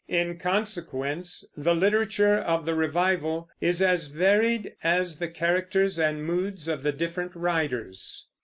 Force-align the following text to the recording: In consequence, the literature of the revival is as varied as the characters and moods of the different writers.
In 0.07 0.39
consequence, 0.39 1.45
the 1.55 1.75
literature 1.75 2.35
of 2.35 2.65
the 2.65 2.73
revival 2.73 3.49
is 3.61 3.83
as 3.83 4.07
varied 4.07 4.73
as 4.83 5.19
the 5.19 5.27
characters 5.29 5.99
and 5.99 6.25
moods 6.25 6.67
of 6.67 6.81
the 6.81 6.91
different 6.91 7.35
writers. 7.35 8.25